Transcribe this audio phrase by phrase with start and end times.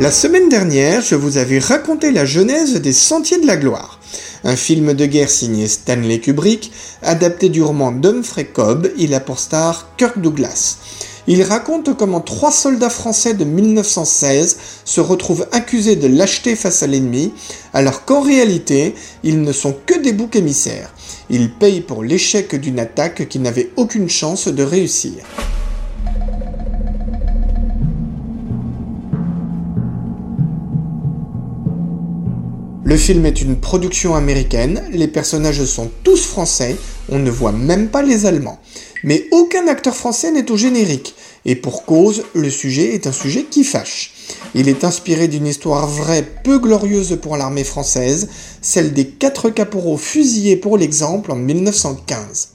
[0.00, 3.98] La semaine dernière, je vous avais raconté la genèse des Sentiers de la Gloire,
[4.44, 6.70] un film de guerre signé Stanley Kubrick,
[7.02, 10.76] adapté du roman d'Humphrey Cobb, il a pour star Kirk Douglas.
[11.26, 16.86] Il raconte comment trois soldats français de 1916 se retrouvent accusés de lâcheté face à
[16.86, 17.32] l'ennemi,
[17.74, 20.94] alors qu'en réalité, ils ne sont que des boucs émissaires.
[21.28, 25.24] Ils payent pour l'échec d'une attaque qui n'avait aucune chance de réussir.
[32.88, 36.74] Le film est une production américaine, les personnages sont tous français,
[37.10, 38.58] on ne voit même pas les Allemands.
[39.04, 43.44] Mais aucun acteur français n'est au générique, et pour cause, le sujet est un sujet
[43.44, 44.14] qui fâche.
[44.54, 48.30] Il est inspiré d'une histoire vraie peu glorieuse pour l'armée française,
[48.62, 52.54] celle des quatre caporaux fusillés pour l'exemple en 1915.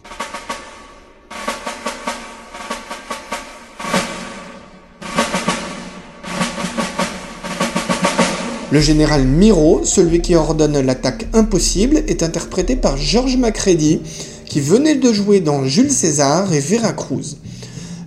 [8.73, 14.01] Le général Miro, celui qui ordonne l'attaque impossible, est interprété par George Macready,
[14.47, 17.37] qui venait de jouer dans Jules César et Veracruz.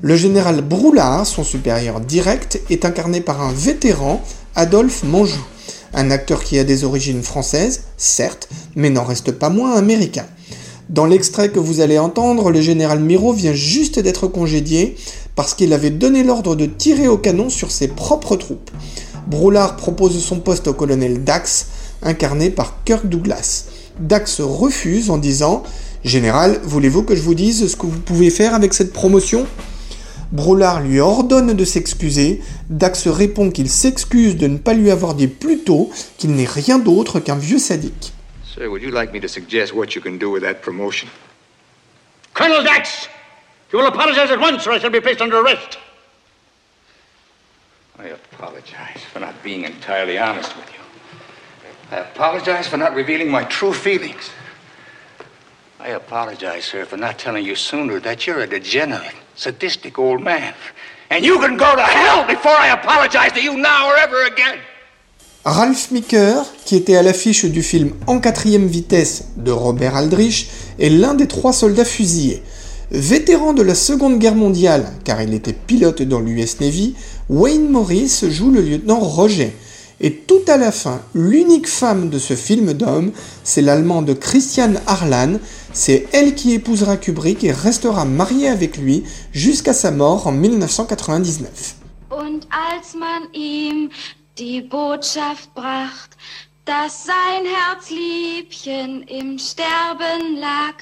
[0.03, 4.21] Le général Broulard, son supérieur direct, est incarné par un vétéran,
[4.57, 5.39] Adolphe Manjou,
[5.95, 10.27] un acteur qui a des origines françaises, certes, mais n'en reste pas moins américain.
[10.89, 14.97] Dans l'extrait que vous allez entendre, le général Miro vient juste d'être congédié
[15.37, 18.71] parce qu'il avait donné l'ordre de tirer au canon sur ses propres troupes.
[19.27, 21.67] Broulard propose son poste au colonel Dax,
[22.03, 23.67] incarné par Kirk Douglas.
[23.99, 25.65] Dax refuse en disant
[26.05, 29.47] Général, voulez-vous que je vous dise ce que vous pouvez faire avec cette promotion?
[30.31, 32.41] Broulard lui ordonne de s'excuser.
[32.71, 36.79] Dax répond qu'il s'excuse de ne pas lui avoir dit plus tôt qu'il n'est rien
[36.79, 38.13] d'autre qu'un vieux sadique.
[38.45, 41.09] Sir, would you like me to suggest what you can do with that promotion?
[42.35, 43.09] Colonel Dax!
[43.73, 45.79] You will apologize at once or I shall be placed under arrest.
[47.99, 50.81] I apologize for not being entirely honest with you.
[51.91, 54.31] I apologize for not revealing my true feelings.
[55.81, 60.55] I apologize, sir, for not telling you sooner that you're a degenerate, sadistic old man.
[61.11, 64.59] And you can go to hell before I apologize to you now or ever again.
[65.45, 70.91] Ralph Meeker, qui était à l'affiche du film En quatrième vitesse de Robert Aldrich, est
[70.91, 72.43] l'un des trois soldats fusillés.
[72.91, 76.95] Vétéran de la Seconde Guerre mondiale, car il était pilote dans l'US Navy,
[77.29, 79.53] Wayne Morris joue le lieutenant Roger.
[79.99, 83.11] Et tout à la fin, l'unique femme de ce film d'homme,
[83.43, 85.39] c'est l'allemande Christiane Harlan.
[85.73, 91.77] C'est elle qui épousera Kubrick et restera mariée avec lui jusqu'à sa mort en 1999.
[92.11, 93.91] Und als man ihm
[94.39, 96.17] die Botschaft bracht,
[96.65, 100.75] dass sein Herzliebchen im Sterben lag,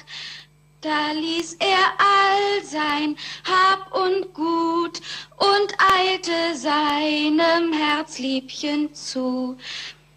[0.81, 5.01] da ließ er all sein Hab und Gut
[5.37, 9.55] und eilte seinem Herzliebchen zu.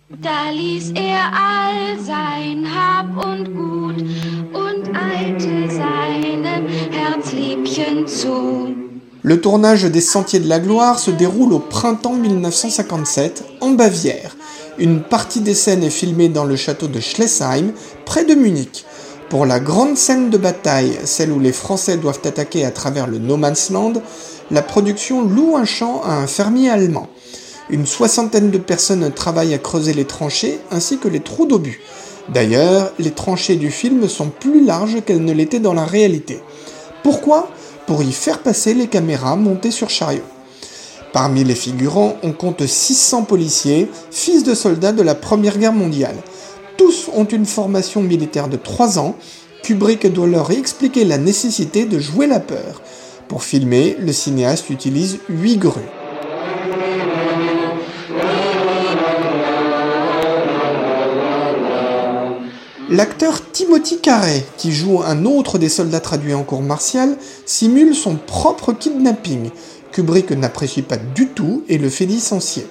[0.09, 4.01] Da ließ er all sein Hab und Gut
[4.53, 8.75] und eilte seinem Herzliebchen zu.
[9.23, 14.37] Le tournage des Sentiers de la Gloire se déroule au printemps 1957 en Bavière.
[14.79, 17.73] Une partie des scènes est filmée dans le château de Schlesheim,
[18.05, 18.87] près de Munich.
[19.31, 23.19] Pour la grande scène de bataille, celle où les Français doivent attaquer à travers le
[23.19, 23.93] No Man's Land,
[24.51, 27.09] la production loue un champ à un fermier allemand.
[27.69, 31.83] Une soixantaine de personnes travaillent à creuser les tranchées ainsi que les trous d'obus.
[32.33, 36.41] D'ailleurs, les tranchées du film sont plus larges qu'elles ne l'étaient dans la réalité.
[37.03, 37.51] Pourquoi?
[37.87, 40.23] Pour y faire passer les caméras montées sur chariot.
[41.13, 46.17] Parmi les figurants, on compte 600 policiers, fils de soldats de la Première Guerre mondiale.
[46.79, 49.17] Tous ont une formation militaire de 3 ans.
[49.65, 52.81] Kubrick doit leur expliquer la nécessité de jouer la peur.
[53.27, 55.83] Pour filmer, le cinéaste utilise 8 grues.
[62.89, 68.15] L'acteur Timothy Carey, qui joue un autre des soldats traduits en cours martial, simule son
[68.15, 69.51] propre kidnapping.
[69.91, 72.67] Kubrick n'apprécie pas du tout et le fait licencier.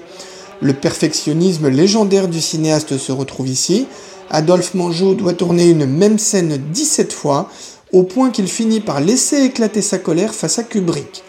[0.61, 3.87] Le perfectionnisme légendaire du cinéaste se retrouve ici.
[4.29, 7.49] Adolphe Manjot doit tourner une même scène 17 fois.
[7.93, 11.23] au point qu'il finit par laisser éclater sa colère face à Kubrick.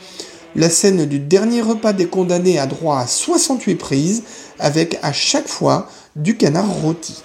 [0.57, 4.23] La scène du dernier repas des condamnés a droit à 68 prises,
[4.59, 7.23] avec à chaque fois du canard rôti.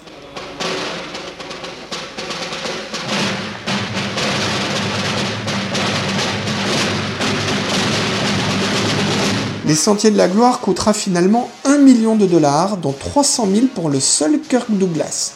[9.66, 13.88] Les Sentiers de la Gloire coûtera finalement 1 million de dollars, dont 300 000 pour
[13.88, 15.32] le seul Kirk Douglas.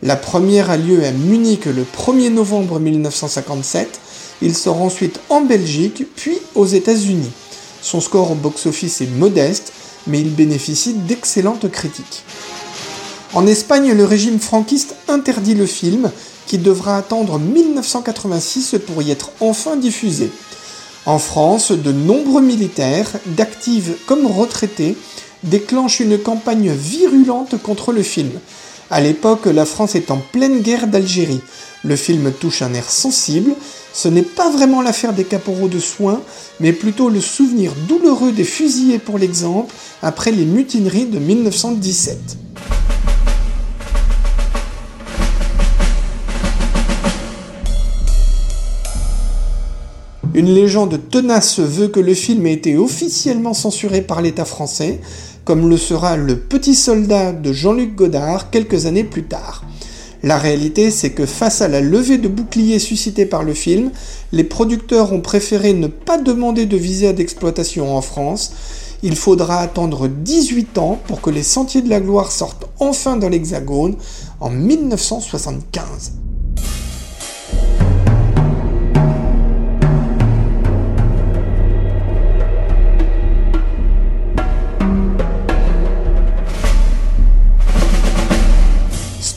[0.00, 3.98] La première a lieu à Munich le 1er novembre 1957.
[4.42, 7.32] Il sort ensuite en Belgique, puis aux États-Unis.
[7.82, 9.72] Son score au box-office est modeste,
[10.06, 12.22] mais il bénéficie d'excellentes critiques.
[13.32, 16.12] En Espagne, le régime franquiste interdit le film,
[16.46, 20.30] qui devra attendre 1986 pour y être enfin diffusé.
[21.06, 24.96] En France, de nombreux militaires, d'actifs comme retraités,
[25.42, 28.30] déclenchent une campagne virulente contre le film.
[28.90, 31.42] À l'époque, la France est en pleine guerre d'Algérie.
[31.84, 33.52] Le film touche un air sensible.
[33.92, 36.22] Ce n'est pas vraiment l'affaire des caporaux de soins,
[36.58, 42.18] mais plutôt le souvenir douloureux des fusillés pour l'exemple après les mutineries de 1917.
[50.34, 55.00] Une légende tenace veut que le film ait été officiellement censuré par l'État français,
[55.44, 59.64] comme le sera Le Petit Soldat de Jean-Luc Godard quelques années plus tard.
[60.24, 63.92] La réalité, c'est que face à la levée de boucliers suscitée par le film,
[64.32, 68.54] les producteurs ont préféré ne pas demander de visa d'exploitation en France.
[69.04, 73.28] Il faudra attendre 18 ans pour que les Sentiers de la Gloire sortent enfin dans
[73.28, 73.94] l'Hexagone
[74.40, 76.23] en 1975.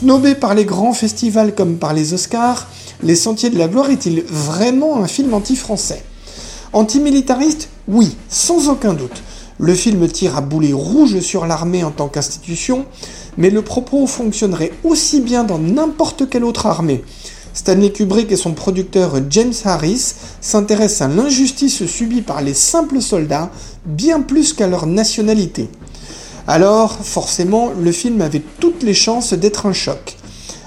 [0.07, 2.69] Snobé par les grands festivals comme par les Oscars,
[3.03, 6.01] Les Sentiers de la Gloire est-il vraiment un film anti-français?
[6.71, 9.21] Antimilitariste Oui, sans aucun doute.
[9.59, 12.85] Le film tire à boulet rouge sur l'armée en tant qu'institution,
[13.37, 17.03] mais le propos fonctionnerait aussi bien dans n'importe quelle autre armée.
[17.53, 23.51] Stanley Kubrick et son producteur James Harris s'intéressent à l'injustice subie par les simples soldats
[23.85, 25.67] bien plus qu'à leur nationalité.
[26.49, 30.15] Alors, forcément, le film avait toutes les chances d'être un choc.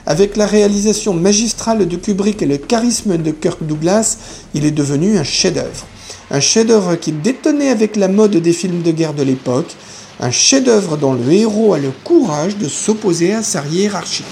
[0.04, 4.18] Avec la réalisation magistrale de Kubrick et le charisme de Kirk Douglas,
[4.52, 5.86] il est devenu un chef-d'œuvre.
[6.30, 9.74] Un chef-d'œuvre qui détonnait avec la mode des films de guerre de l'époque,
[10.20, 14.24] un chef-d'œuvre dont le héros a le courage de s'opposer à sa hiérarchie.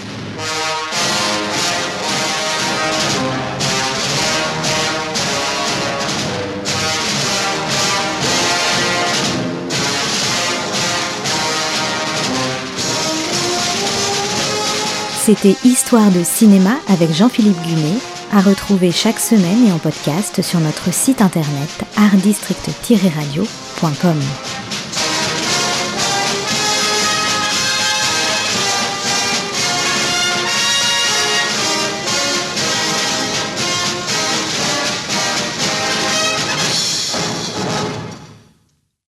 [15.28, 17.98] C'était Histoire de cinéma avec Jean-Philippe Gunet,
[18.32, 24.47] à retrouver chaque semaine et en podcast sur notre site internet artdistrict-radio.com.